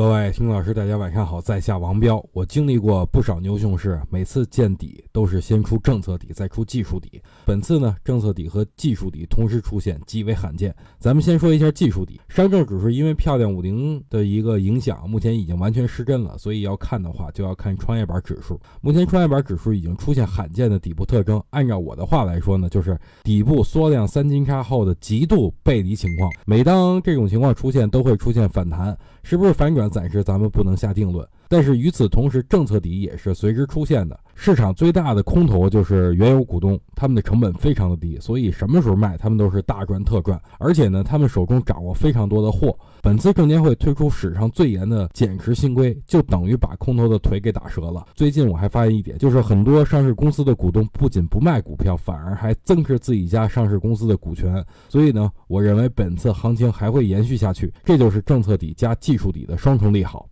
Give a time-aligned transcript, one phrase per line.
[0.00, 2.24] 各位听老师，大家晚上好，在下王彪。
[2.32, 7.20] 我经历过不少牛熊市，每次见底都是先出政策底，再出技术底。
[7.44, 10.74] 本次呢，政策底和技术底同时出现，极为罕见。
[10.98, 18.58] 咱们先说一下技术底，上证指数因为漂亮五零的一个影响，目前已经完全失真了，所以要看的话就要看创业板指数。
[18.80, 21.38] 目前创业板指数已经出现罕见的底部特征。
[21.50, 26.32] 按照我的话来说呢，就是底部缩量三金叉后的极度背离情况。
[26.46, 29.89] 每当这种情况出现，都会出现反弹，是不是反转？
[29.90, 34.18] 暂时咱们不能下定论，但是与此同时，政策底也是随之出现的。
[34.42, 40.40] 市场最大的空头就是原有股东，他们的成本非常的低，所以什么时候卖，他们都是大赚特赚。
[40.58, 42.74] 而且呢，他们手中掌握非常多的货。
[43.02, 48.06] 本次证监会推出史上最严的减持新规，就等于把空头的腿给打折了。
[48.14, 54.64] 最近我还发现一点，就是很多上市公司的股东不仅不卖股票，反而还增持自己家上市公司的股权。
[54.88, 60.26] 所以呢，我认为本次行情还会延续下去，这就是政策底加技术底的双重利好。